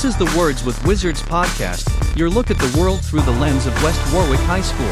[0.00, 3.66] This is the Words with Wizards podcast, your look at the world through the lens
[3.66, 4.88] of West Warwick High School.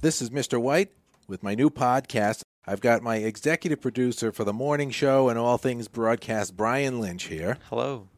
[0.00, 0.58] This is Mr.
[0.58, 0.90] White
[1.28, 2.40] with my new podcast.
[2.66, 7.24] I've got my executive producer for the morning show and all things broadcast, Brian Lynch,
[7.24, 7.58] here.
[7.68, 8.08] Hello.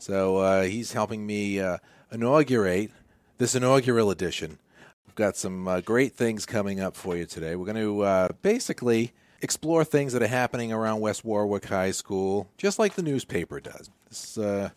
[0.00, 1.78] So uh, he's helping me uh,
[2.10, 2.90] inaugurate
[3.38, 4.58] this inaugural edition.
[5.06, 7.54] We've got some uh, great things coming up for you today.
[7.54, 12.48] We're going to uh, basically explore things that are happening around West Warwick High School,
[12.56, 13.90] just like the newspaper does.
[14.08, 14.70] This, uh,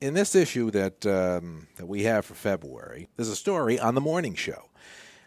[0.00, 4.00] in this issue that um, that we have for February, there's a story on the
[4.00, 4.68] morning show,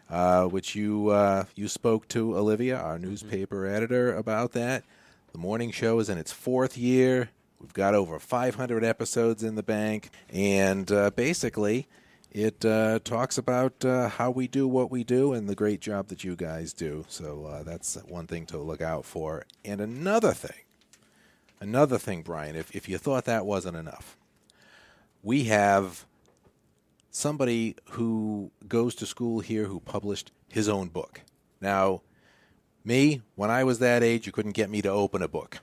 [0.08, 4.84] uh, which you uh, you spoke to Olivia, our newspaper editor, about that.
[5.32, 7.30] The morning show is in its fourth year.
[7.60, 11.88] We've got over 500 episodes in the bank, and uh, basically,
[12.30, 16.08] it uh, talks about uh, how we do what we do and the great job
[16.08, 17.04] that you guys do.
[17.08, 19.44] So uh, that's one thing to look out for.
[19.64, 20.64] And another thing,
[21.60, 24.16] another thing, Brian, if, if you thought that wasn't enough,
[25.22, 26.06] we have
[27.10, 31.22] somebody who goes to school here who published his own book.
[31.60, 32.02] Now,
[32.84, 35.58] me, when I was that age, you couldn't get me to open a book.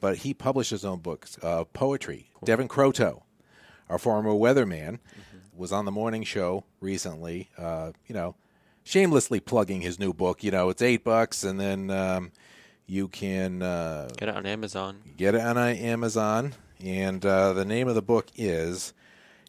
[0.00, 2.30] But he published his own books, uh, poetry.
[2.44, 3.22] Devin Croto,
[3.88, 4.98] our former weatherman,
[5.58, 7.48] was on the morning show recently.
[7.58, 8.34] Uh, you know,
[8.84, 10.42] shamelessly plugging his new book.
[10.44, 12.30] You know, it's eight bucks, and then um,
[12.86, 15.00] you can uh, Get it on Amazon.
[15.16, 16.54] get it on uh, Amazon.
[16.82, 18.94] And uh, the name of the book is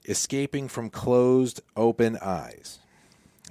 [0.06, 2.80] "Escaping from Closed Open Eyes,"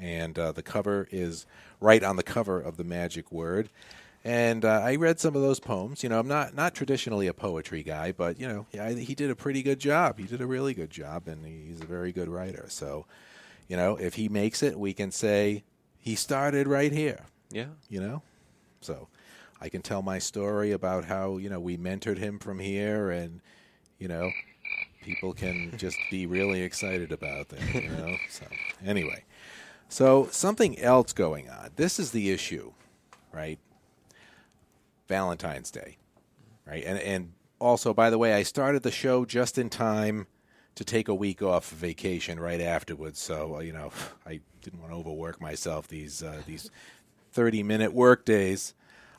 [0.03, 1.47] and uh, the cover is
[1.81, 3.69] right on the cover of the magic word.
[4.29, 6.03] And uh, I read some of those poems.
[6.03, 9.31] You know, I'm not not traditionally a poetry guy, but you know, I, he did
[9.31, 10.19] a pretty good job.
[10.19, 12.67] He did a really good job, and he's a very good writer.
[12.69, 13.07] So,
[13.69, 15.65] you know, if he makes it, we can say
[15.97, 17.25] he started right here.
[17.51, 17.69] Yeah.
[17.89, 18.23] You know,
[18.83, 19.09] so
[19.63, 23.41] I can tell my story about how you know we mentored him from here, and
[23.99, 24.31] you know,
[25.01, 27.75] people can just be really excited about that.
[27.75, 28.45] You know, so
[28.85, 29.25] anyway,
[29.89, 31.71] so something else going on.
[31.77, 32.73] This is the issue,
[33.33, 33.59] right?
[35.09, 35.97] Valentine's Day,
[36.67, 36.85] right?
[36.85, 40.27] And and also, by the way, I started the show just in time
[40.77, 43.19] to take a week off vacation right afterwards.
[43.19, 43.91] So uh, you know,
[44.27, 45.89] I didn't want to overwork myself.
[45.89, 46.71] These uh, these
[47.33, 48.75] thirty minute work days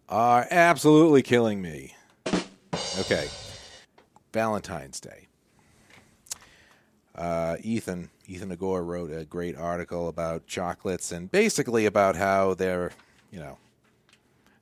[0.08, 1.96] are absolutely killing me.
[3.00, 3.28] Okay,
[4.32, 5.28] Valentine's Day.
[7.16, 12.92] Uh, Ethan Ethan Agor wrote a great article about chocolates and basically about how they're
[13.32, 13.58] you know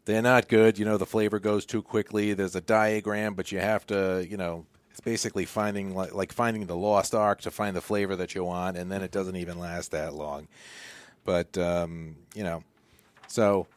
[0.08, 0.80] they're not good.
[0.80, 2.34] You know, the flavor goes too quickly.
[2.34, 6.66] There's a diagram, but you have to, you know, it's basically finding like, like finding
[6.66, 9.60] the lost ark to find the flavor that you want, and then it doesn't even
[9.60, 10.48] last that long.
[11.26, 12.64] But um, you know,
[13.28, 13.68] so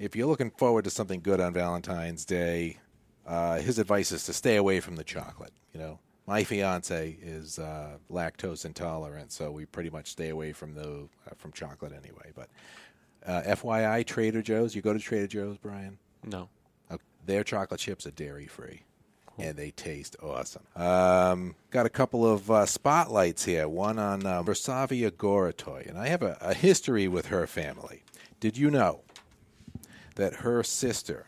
[0.00, 2.78] if you're looking forward to something good on Valentine's Day,
[3.26, 5.52] uh, his advice is to stay away from the chocolate.
[5.74, 10.72] You know, my fiance is uh, lactose intolerant, so we pretty much stay away from
[10.72, 12.32] the uh, from chocolate anyway.
[12.34, 12.48] But
[13.26, 14.74] uh, FYI, Trader Joe's.
[14.74, 15.98] You go to Trader Joe's, Brian.
[16.24, 16.48] No.
[16.90, 18.82] Uh, their chocolate chips are dairy free,
[19.38, 20.62] and they taste awesome.
[20.74, 23.68] Um, got a couple of uh, spotlights here.
[23.68, 28.02] One on uh, Versavia Goratoy, and I have a, a history with her family.
[28.40, 29.00] Did you know
[30.16, 31.26] that her sister,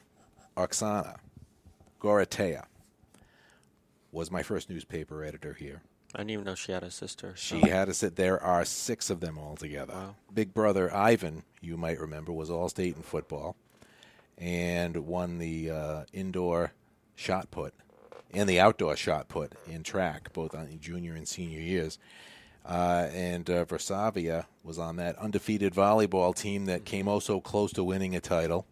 [0.57, 1.17] Oksana
[2.01, 2.65] Goratea,
[4.13, 5.83] was my first newspaper editor here?
[6.15, 7.35] I didn't even know she had a sister.
[7.37, 8.17] She so- had to sit.
[8.17, 9.93] There are six of them altogether.
[9.93, 10.15] Wow.
[10.33, 13.57] Big brother Ivan, you might remember, was all state in football,
[14.39, 16.73] and won the uh, indoor
[17.15, 17.75] shot put
[18.33, 21.99] and the outdoor shot put in track, both on junior and senior years.
[22.65, 27.73] Uh, and uh, Versavia was on that undefeated volleyball team that came oh so close
[27.73, 28.67] to winning a title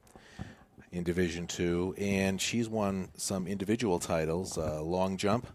[0.93, 5.47] in Division Two, and she's won some individual titles, uh, long jump,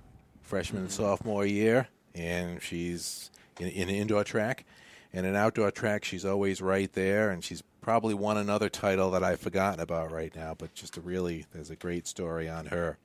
[0.52, 4.66] freshman and sophomore year, and she's in, in indoor track.
[5.14, 9.24] And in outdoor track, she's always right there, and she's probably won another title that
[9.24, 10.54] I've forgotten about right now.
[10.58, 12.98] But just a really, there's a great story on her.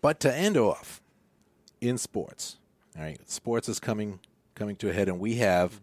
[0.00, 1.02] But to end off
[1.82, 2.56] in sports,
[2.96, 4.18] all right, sports is coming
[4.54, 5.78] coming to a head, and we have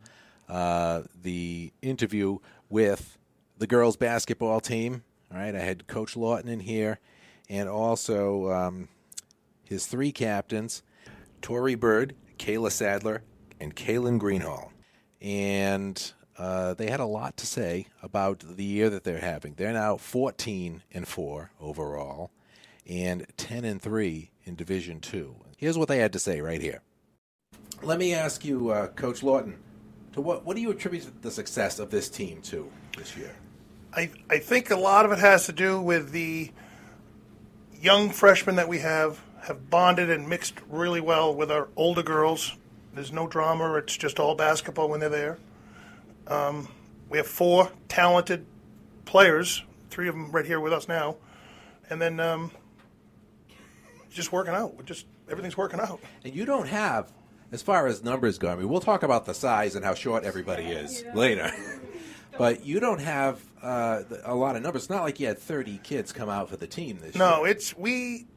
[0.50, 3.16] uh, the interview with
[3.60, 5.04] the girls basketball team.
[5.32, 6.98] All right, I had Coach Lawton in here,
[7.48, 8.88] and also um,
[9.72, 10.84] his three captains,
[11.42, 13.24] Tori Bird, Kayla Sadler,
[13.58, 14.74] and Kaylin Greenhall.
[15.22, 19.54] And uh, they had a lot to say about the year that they're having.
[19.54, 22.32] They're now 14 and 4 overall
[22.86, 25.36] and 10 and 3 in Division 2.
[25.56, 26.82] Here's what they had to say right here.
[27.82, 29.58] Let me ask you, uh, Coach Lawton,
[30.14, 33.34] to what, what do you attribute the success of this team to this year?
[33.94, 36.52] I, I think a lot of it has to do with the
[37.82, 42.56] young freshmen that we have have bonded and mixed really well with our older girls.
[42.94, 43.74] There's no drama.
[43.76, 45.38] It's just all basketball when they're there.
[46.28, 46.68] Um,
[47.10, 48.46] we have four talented
[49.06, 51.18] players, three of them right here with us now,
[51.90, 52.52] and then um,
[54.12, 54.76] just working out.
[54.78, 56.00] We're just everything's working out.
[56.24, 57.12] And you don't have,
[57.52, 60.24] as far as numbers go, I mean, we'll talk about the size and how short
[60.24, 61.52] everybody is later.
[62.38, 64.84] But you don't have uh, a lot of numbers.
[64.84, 67.24] It's not like you had 30 kids come out for the team this year.
[67.24, 68.28] No, it's we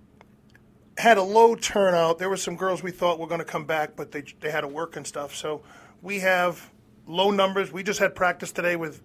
[0.98, 2.18] had a low turnout.
[2.18, 4.62] There were some girls we thought were going to come back, but they they had
[4.62, 5.34] to work and stuff.
[5.34, 5.62] So
[6.02, 6.70] we have
[7.06, 7.72] low numbers.
[7.72, 9.02] We just had practice today with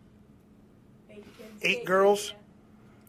[1.62, 2.34] eight girls.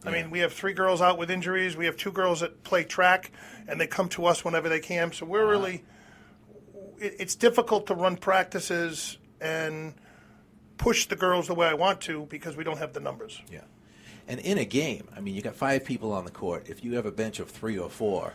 [0.03, 1.77] I mean, we have three girls out with injuries.
[1.77, 3.31] We have two girls that play track,
[3.67, 5.11] and they come to us whenever they can.
[5.11, 5.83] So we're really,
[6.97, 9.93] it, it's difficult to run practices and
[10.81, 13.39] push the girls the way I want to because we don't have the numbers.
[13.51, 13.61] Yeah.
[14.27, 16.67] And in a game, I mean, you got five people on the court.
[16.67, 18.33] If you have a bench of three or four,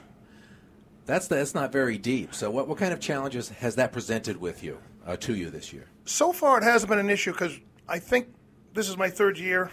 [1.07, 2.35] that's that's not very deep.
[2.35, 5.73] So, what, what kind of challenges has that presented with you uh, to you this
[5.73, 5.87] year?
[6.05, 7.59] So far, it hasn't been an issue because
[7.89, 8.29] I think
[8.75, 9.71] this is my third year.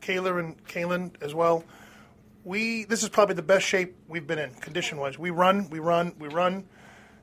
[0.00, 1.64] Kayla and Kaylin as well.
[2.44, 5.18] We this is probably the best shape we've been in condition wise.
[5.18, 6.64] We run, we run, we run,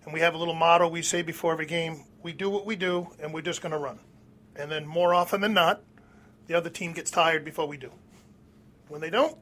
[0.05, 2.75] and we have a little motto we say before every game: we do what we
[2.75, 3.99] do, and we're just going to run.
[4.55, 5.81] And then more often than not,
[6.47, 7.91] the other team gets tired before we do.
[8.87, 9.37] When they don't,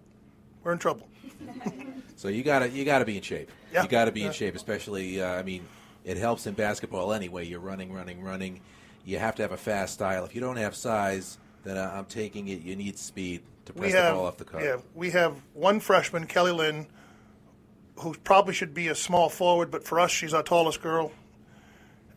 [0.63, 1.09] we're in trouble.
[2.21, 3.49] So you gotta you gotta be in shape.
[3.73, 3.81] Yeah.
[3.81, 5.19] You gotta be in shape, especially.
[5.19, 5.65] Uh, I mean,
[6.05, 7.47] it helps in basketball anyway.
[7.47, 8.61] You're running, running, running.
[9.03, 10.23] You have to have a fast style.
[10.23, 12.61] If you don't have size, then uh, I'm taking it.
[12.61, 14.63] You need speed to press we the ball off the court.
[14.63, 16.85] yeah, we have one freshman, Kelly Lynn,
[17.95, 21.11] who probably should be a small forward, but for us, she's our tallest girl.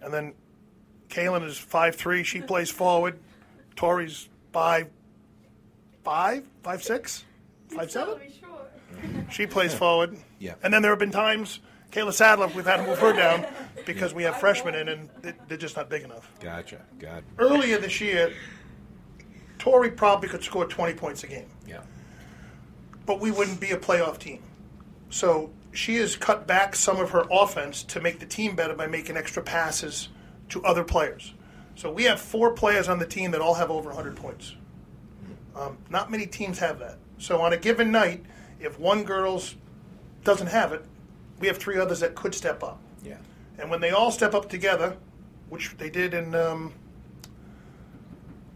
[0.02, 0.34] And then
[1.08, 2.22] Kaylin is five three.
[2.22, 3.18] She plays forward.
[3.76, 4.88] Tori's five
[6.04, 7.24] five, five six,
[7.68, 8.18] five seven.
[9.30, 10.16] She plays forward.
[10.38, 10.54] Yeah.
[10.62, 11.60] And then there have been times,
[11.90, 13.44] Kayla Sadler, we've had to move her down
[13.86, 16.30] because we have freshmen in and they- they're just not big enough.
[16.40, 16.80] Gotcha.
[16.98, 17.24] God.
[17.38, 18.32] Earlier this year,
[19.58, 21.80] Tori probably could score 20 points a game Yeah.
[23.06, 24.42] but we wouldn't be a playoff team.
[25.10, 28.86] So she has cut back some of her offense to make the team better by
[28.86, 30.08] making extra passes
[30.54, 31.34] to other players.
[31.74, 34.54] So we have four players on the team that all have over 100 points.
[35.56, 36.98] Um, not many teams have that.
[37.18, 38.24] So on a given night,
[38.60, 39.56] if one girl's
[40.22, 40.84] doesn't have it,
[41.40, 42.80] we have three others that could step up.
[43.04, 43.16] Yeah.
[43.58, 44.96] And when they all step up together,
[45.48, 46.72] which they did in, um,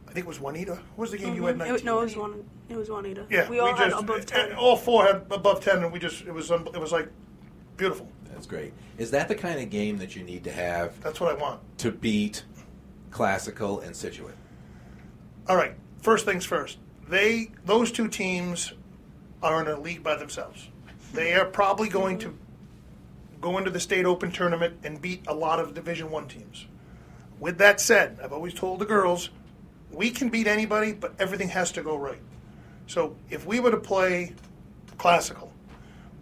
[0.09, 0.75] I think it was Juanita.
[0.95, 1.59] What was the game you had?
[1.59, 1.75] 19?
[1.75, 2.45] It, no, it was one.
[2.69, 3.27] It was Juanita.
[3.29, 4.53] Yeah, we all had just, above ten.
[4.53, 7.09] All four had above ten, and we just it was it was like
[7.77, 8.09] beautiful.
[8.33, 8.73] That's great.
[8.99, 11.61] Is that the kind of game that you need to have That's what I want.
[11.79, 12.45] to beat
[13.11, 14.35] classical and Scituate?
[15.49, 16.79] All right, first things first.
[17.09, 18.73] They those two teams
[19.43, 20.69] are in a league by themselves.
[21.13, 22.37] They are probably going to
[23.41, 26.67] go into the state open tournament and beat a lot of Division One teams.
[27.41, 29.31] With that said, I've always told the girls,
[29.93, 32.21] we can beat anybody, but everything has to go right.
[32.89, 34.35] So if we were to play
[34.99, 35.53] classical,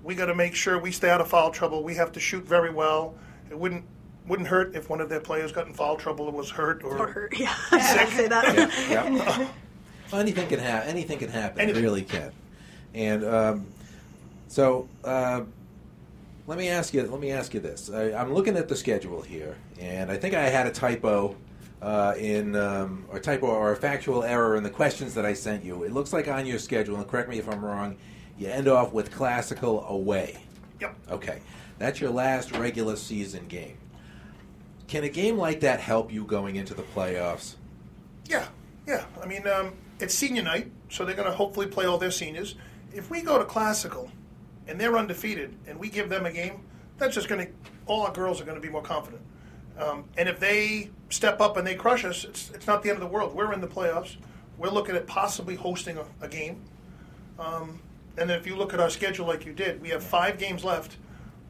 [0.06, 1.82] we got to make sure we stay out of foul trouble.
[1.82, 3.16] We have to shoot very well.
[3.50, 3.84] It wouldn't
[4.28, 6.96] wouldn't hurt if one of their players got in foul trouble or was hurt or,
[6.96, 7.38] or hurt.
[7.38, 8.56] Yeah, I say that.
[8.88, 9.08] Yeah.
[9.08, 9.48] yeah.
[10.10, 10.88] Well, anything can happen.
[10.88, 11.60] Anything can happen.
[11.60, 11.82] Anything.
[11.82, 12.32] It really can.
[12.94, 13.66] And um,
[14.46, 15.42] so, uh,
[16.46, 17.02] let me ask you.
[17.02, 17.90] Let me ask you this.
[17.90, 21.34] I, I'm looking at the schedule here, and I think I had a typo
[21.82, 25.64] uh, in, um, or typo or a factual error in the questions that I sent
[25.64, 25.82] you.
[25.82, 27.96] It looks like on your schedule, and correct me if I'm wrong.
[28.38, 30.38] You end off with classical away.
[30.80, 30.96] Yep.
[31.10, 31.40] Okay,
[31.78, 33.78] that's your last regular season game.
[34.88, 37.56] Can a game like that help you going into the playoffs?
[38.26, 38.46] Yeah,
[38.86, 39.04] yeah.
[39.22, 42.54] I mean, um, it's senior night, so they're going to hopefully play all their seniors.
[42.94, 44.10] If we go to classical
[44.68, 46.60] and they're undefeated and we give them a game,
[46.98, 47.52] that's just going to
[47.86, 49.22] all our girls are going to be more confident.
[49.78, 52.96] Um, and if they step up and they crush us, it's, it's not the end
[52.96, 53.34] of the world.
[53.34, 54.16] We're in the playoffs.
[54.56, 56.62] We're looking at possibly hosting a, a game.
[57.38, 57.80] Um,
[58.18, 60.64] and then if you look at our schedule like you did, we have five games
[60.64, 60.96] left.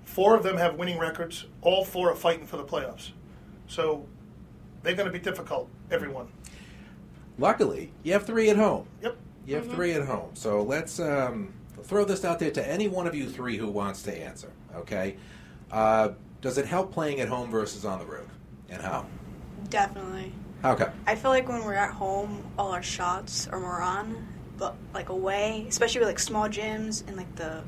[0.05, 1.47] Four of them have winning records.
[1.63, 3.11] All four are fighting for the playoffs.
[3.67, 4.07] So
[4.83, 6.29] they're going to be difficult, everyone.
[7.39, 8.87] Luckily, you have three at home.
[9.03, 9.17] Yep.
[9.47, 10.31] You have three at home.
[10.35, 14.03] So let's um, throw this out there to any one of you three who wants
[14.05, 14.53] to answer.
[14.75, 15.17] Okay.
[15.71, 18.29] Uh, does it help playing at home versus on the road?
[18.69, 19.07] And how?
[19.69, 20.33] Definitely.
[20.63, 20.91] How come?
[21.07, 24.36] I feel like when we're at home, all our shots are more on, but
[24.95, 27.63] like away, especially with like small gyms and like the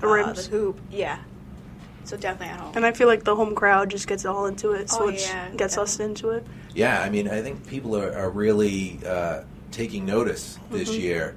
[0.00, 0.48] The uh, rims.
[0.48, 0.80] the hoop.
[0.90, 1.18] Yeah.
[2.04, 2.72] So definitely at home.
[2.76, 5.20] And I feel like the home crowd just gets all into it, so Oh, it
[5.20, 6.46] yeah, gets us into it.
[6.74, 11.34] Yeah, I mean, I think people are, are really uh, taking notice this year,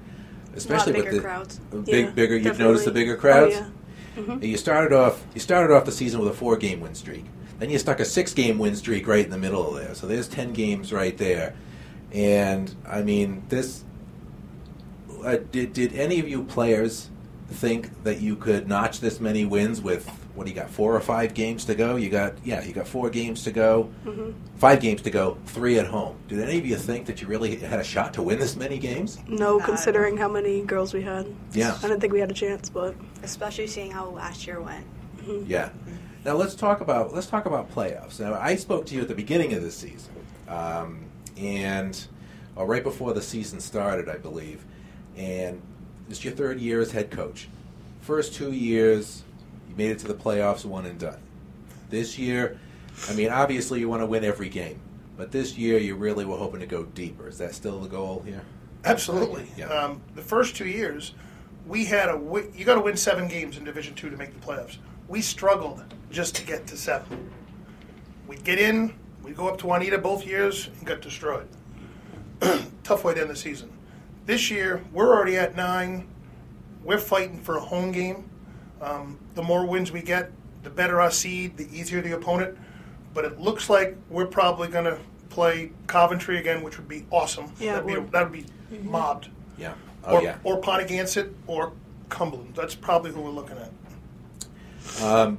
[0.55, 1.59] especially bigger with the crowds.
[1.85, 2.35] big, Yeah, bigger.
[2.35, 3.55] You've noticed the bigger Oh, crowds.
[3.55, 4.37] yeah.
[4.41, 7.23] You started off you started off the season with a four game win streak.
[7.59, 9.93] Then you stuck a six game win streak right in the middle of there.
[9.95, 11.53] So there's ten games right there.
[12.11, 13.83] And I mean this.
[15.23, 17.09] Uh, did did any of you players
[17.49, 20.99] think that you could notch this many wins with what do you got four or
[20.99, 21.95] five games to go?
[21.95, 23.89] You got yeah, you got four games to go,
[24.57, 26.17] five games to go, three at home.
[26.27, 28.77] Did any of you think that you really had a shot to win this many
[28.77, 29.17] games?
[29.27, 31.25] No, Nah, considering how many girls we had.
[31.53, 31.75] Yeah.
[31.77, 34.85] I didn't think we had a chance, but Especially seeing how last year went.
[35.47, 35.69] Yeah.
[36.23, 38.19] Now let's talk about let's talk about playoffs.
[38.19, 40.13] Now I spoke to you at the beginning of the season,
[40.47, 41.05] um,
[41.35, 42.05] and
[42.55, 44.63] or right before the season started, I believe.
[45.17, 45.61] And
[46.07, 47.49] this is your third year as head coach.
[48.01, 49.23] First two years,
[49.69, 51.19] you made it to the playoffs, one and done.
[51.89, 52.59] This year,
[53.09, 54.79] I mean, obviously you want to win every game,
[55.17, 57.27] but this year you really were hoping to go deeper.
[57.27, 58.41] Is that still the goal here?
[58.85, 59.47] Absolutely.
[59.57, 59.67] Yeah.
[59.67, 61.13] Um, the first two years,
[61.65, 64.39] we had a wi- you got to win seven games in Division Two to make
[64.39, 64.77] the playoffs.
[65.07, 67.29] We struggled just to get to seven.
[68.27, 68.93] We'd get in,
[69.23, 71.47] we'd go up to Juanita both years and got destroyed.
[72.83, 73.69] Tough way to end the season.
[74.27, 76.05] This year, we're already at nine.
[76.83, 78.29] We're fighting for a home game.
[78.81, 80.31] Um, the more wins we get,
[80.63, 82.57] the better our seed, the easier the opponent.
[83.13, 87.53] But it looks like we're probably going to play Coventry again, which would be awesome.
[87.57, 88.11] Yeah, that'd be, would.
[88.11, 88.45] that'd be
[88.83, 89.29] mobbed.
[89.57, 89.75] Yeah.
[90.03, 90.37] Oh or, yeah.
[90.43, 91.71] or Ponaganset or
[92.09, 92.53] Cumberland.
[92.53, 95.01] That's probably who we're looking at.
[95.01, 95.37] Um,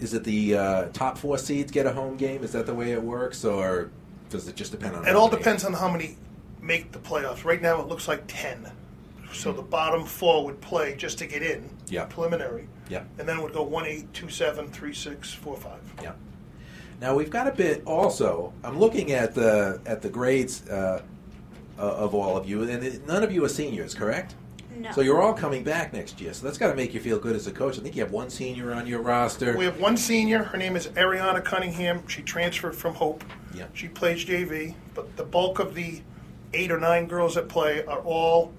[0.00, 2.42] is it the uh, top four seeds get a home game?
[2.42, 3.92] Is that the way it works, or
[4.30, 5.06] does it just depend on?
[5.06, 5.38] It all many?
[5.38, 6.16] depends on how many
[6.68, 7.44] make the playoffs.
[7.44, 8.70] Right now, it looks like 10.
[9.32, 12.04] So the bottom four would play just to get in, Yeah.
[12.04, 12.68] preliminary.
[12.88, 15.72] Yeah, And then it would go 1 8, 2 7, 3 6, 4 5.
[16.02, 16.12] yeah.
[17.00, 17.82] Now we've got a bit.
[17.86, 21.02] Also, I'm looking at the at the grades uh,
[21.78, 24.34] uh, of all of you, and none of you are seniors, correct?
[24.76, 24.90] No.
[24.92, 26.32] So you're all coming back next year.
[26.32, 27.78] So that's got to make you feel good as a coach.
[27.78, 29.56] I think you have one senior on your roster.
[29.56, 30.42] We have one senior.
[30.42, 32.06] Her name is Ariana Cunningham.
[32.08, 33.22] She transferred from Hope.
[33.54, 33.66] Yeah.
[33.74, 36.00] She plays JV, but the bulk of the
[36.54, 38.52] eight or nine girls that play are all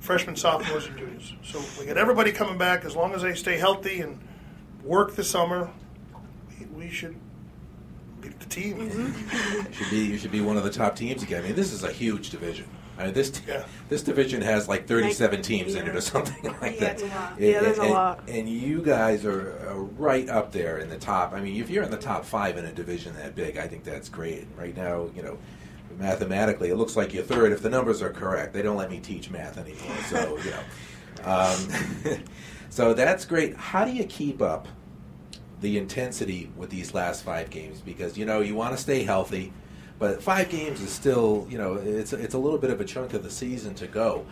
[0.00, 1.34] freshmen, sophomores, and juniors.
[1.42, 2.84] So we got everybody coming back.
[2.84, 4.18] As long as they stay healthy and
[4.82, 5.70] work the summer,
[6.58, 7.16] we, we should
[8.20, 8.88] beat the team.
[8.90, 9.66] Mm-hmm.
[9.66, 11.42] You should be you should be one of the top teams again.
[11.44, 12.66] I mean, this is a huge division.
[12.98, 13.64] I mean, this Yeah.
[13.88, 16.92] this division has like 37 teams in it or something like Yeah, that.
[16.92, 17.40] it's a lot.
[17.40, 18.28] Yeah, there's a and, lot.
[18.28, 21.32] And you guys are, are right up there in the top.
[21.32, 23.84] I mean, if you're in the top five in a division that big, I think
[23.84, 24.46] that's great.
[24.54, 25.38] Right now, you know,
[25.98, 28.52] mathematically, it looks like you're third if the numbers are correct.
[28.52, 30.62] They don't let me teach math anymore, so you know.
[31.24, 32.22] Um,
[32.70, 33.56] so that's great.
[33.56, 34.68] How do you keep up
[35.60, 37.80] the intensity with these last five games?
[37.80, 39.52] Because you know you want to stay healthy,
[39.98, 43.14] but five games is still you know it's it's a little bit of a chunk
[43.14, 44.26] of the season to go.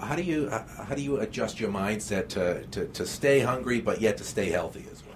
[0.00, 4.00] How do you how do you adjust your mindset to, to, to stay hungry but
[4.00, 5.14] yet to stay healthy as well?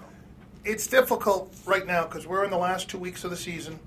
[0.68, 3.78] it's difficult right now because we're in the last two weeks of the season.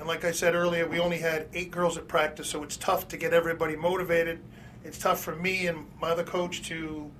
[0.00, 3.06] And like I said earlier, we only had eight girls at practice, so it's tough
[3.08, 4.40] to get everybody motivated.
[4.82, 7.10] It's tough for me and my other coach to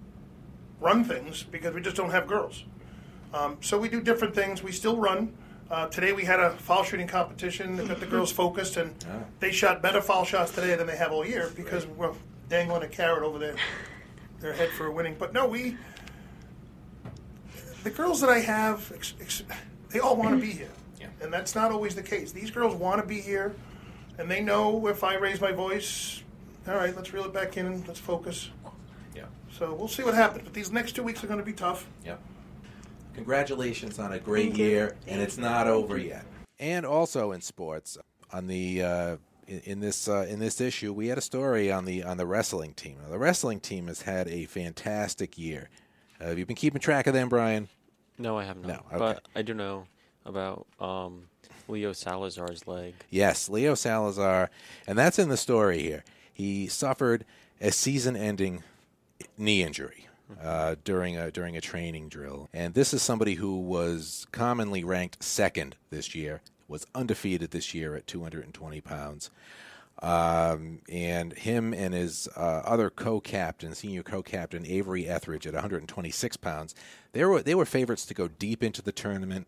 [0.81, 2.65] run things because we just don't have girls.
[3.35, 4.63] Um, so we do different things.
[4.63, 5.37] We still run.
[5.71, 9.25] Uh, today we had a foul shooting competition that got the girls focused, and Ah.
[9.41, 12.15] they shot better foul shots today than they have all year because we're
[12.49, 13.57] dangling a carrot over their
[14.41, 15.17] their head for a winning.
[15.19, 15.77] But no, we
[17.85, 18.91] the girls that I have,
[19.91, 20.71] they all want to be here.
[21.01, 21.07] Yeah.
[21.21, 22.33] And that's not always the case.
[22.33, 23.55] These girls want to be here,
[24.19, 26.23] and they know if I raise my voice,
[26.69, 28.51] all right, let's reel it back in and let's focus.
[29.15, 30.43] Yeah, So we'll see what happens.
[30.45, 31.87] But these next two weeks are going to be tough.
[32.05, 32.17] yeah.
[33.15, 34.65] Congratulations on a great Thank you.
[34.67, 36.25] year, and it's not over yet.
[36.59, 37.99] And also in sports,
[38.33, 39.17] on the uh,
[39.49, 42.25] in, in this uh, in this issue, we had a story on the on the
[42.27, 42.99] wrestling team.
[43.03, 45.69] Now, the wrestling team has had a fantastic year.
[46.21, 47.69] Uh, have you been keeping track of them, Brian?
[48.17, 48.69] No, I have not.
[48.69, 48.99] No, okay.
[48.99, 49.87] But I do know
[50.31, 51.25] about um,
[51.69, 52.95] Leo Salazar's leg.
[53.11, 54.51] Yes, Leo Salazar,
[54.87, 56.05] and that's in the story here.
[56.33, 57.27] He suffered
[57.61, 58.63] a season-ending
[59.37, 60.09] knee injury
[60.43, 65.23] uh, during a during a training drill, and this is somebody who was commonly ranked
[65.23, 69.31] second this year, was undefeated this year at 220 pounds.
[70.03, 76.75] Um, and him and his uh, other co-captain, senior co-captain Avery Etheridge, at 126 pounds,
[77.13, 79.47] they were they were favorites to go deep into the tournament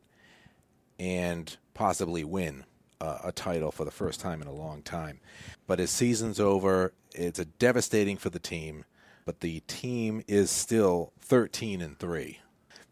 [1.02, 2.64] and possibly win
[3.00, 5.18] uh, a title for the first time in a long time.
[5.66, 6.92] But his season's over.
[7.12, 8.84] It's a devastating for the team,
[9.24, 12.38] but the team is still 13 and 3.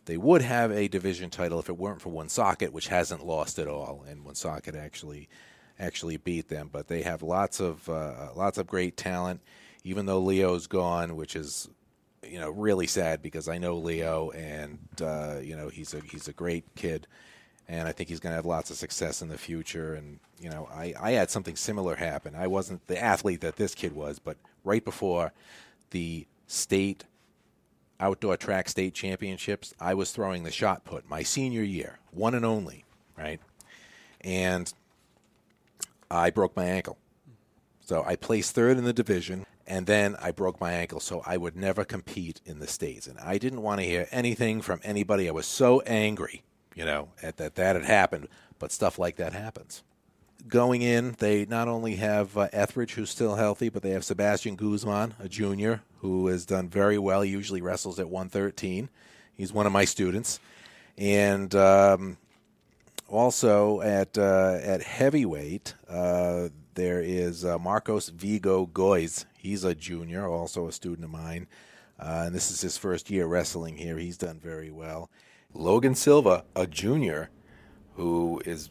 [0.07, 3.69] They would have a division title if it weren't for Woonsocket, which hasn't lost at
[3.69, 5.29] all, and Woonsocket actually
[5.79, 6.69] actually beat them.
[6.73, 9.41] But they have lots of uh, lots of great talent.
[9.85, 11.69] Even though Leo's gone, which is
[12.27, 16.27] you know, really sad because I know Leo, and uh, you know, he's a he's
[16.27, 17.07] a great kid,
[17.71, 19.95] and I think he's going to have lots of success in the future.
[19.95, 22.35] And you know, I I had something similar happen.
[22.35, 25.33] I wasn't the athlete that this kid was, but right before
[25.91, 27.05] the state
[28.01, 32.45] outdoor track state championships, I was throwing the shot put my senior year, one and
[32.45, 32.85] only,
[33.17, 33.41] right?
[34.21, 34.73] And
[36.11, 36.99] I broke my ankle.
[37.81, 41.37] So I placed third in the division, and then I broke my ankle, so I
[41.37, 43.07] would never compete in the States.
[43.07, 45.29] And I didn't want to hear anything from anybody.
[45.29, 46.43] I was so angry,
[46.75, 49.83] you know, at that that had happened, but stuff like that happens.
[50.49, 54.57] Going in, they not only have uh, Etheridge, who's still healthy, but they have Sebastian
[54.57, 57.21] Guzman, a junior, who has done very well.
[57.21, 58.89] He usually wrestles at 113.
[59.37, 60.41] He's one of my students.
[60.97, 62.17] And um,
[63.09, 69.27] also at uh, at heavyweight, uh, there is uh, Marcos Vigo Goiz.
[69.37, 71.47] He's a junior, also a student of mine,
[71.99, 73.99] uh, and this is his first year wrestling here.
[73.99, 75.11] He's done very well.
[75.55, 77.31] Logan Silva, a junior,
[77.97, 78.71] who is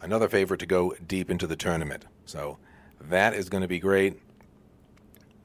[0.00, 2.06] another favorite to go deep into the tournament.
[2.24, 2.58] So
[3.00, 4.20] that is going to be great.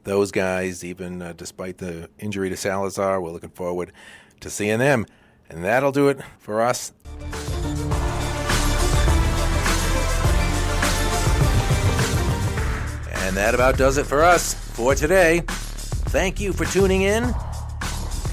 [0.03, 3.91] Those guys, even uh, despite the injury to Salazar, we're looking forward
[4.39, 5.05] to seeing them.
[5.49, 6.93] And that'll do it for us.
[13.13, 15.43] And that about does it for us for today.
[15.47, 17.33] Thank you for tuning in,